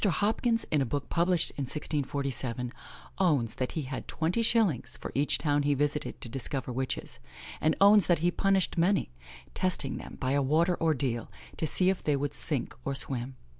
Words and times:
Hopkins, 0.03 0.65
in 0.71 0.81
a 0.81 0.85
book 0.87 1.09
published 1.09 1.51
in 1.57 1.65
1647, 1.65 2.73
owns 3.19 3.53
that 3.53 3.73
he 3.73 3.83
had 3.83 4.07
twenty 4.07 4.41
shillings 4.41 4.97
for 4.97 5.11
each 5.13 5.37
town 5.37 5.61
he 5.61 5.75
visited 5.75 6.19
to 6.21 6.27
discover 6.27 6.71
witches, 6.73 7.19
and 7.61 7.75
owns 7.79 8.07
that 8.07 8.17
he 8.17 8.31
punished 8.31 8.79
many: 8.79 9.11
testing 9.53 9.97
them 9.97 10.17
by 10.19 10.31
a 10.31 10.41
water 10.41 10.75
ordeal, 10.81 11.29
to 11.55 11.67
see 11.67 11.91
if 11.91 12.03
they 12.03 12.15
would 12.15 12.33
sink 12.33 12.73
or 12.83 12.95
swim. 12.95 13.35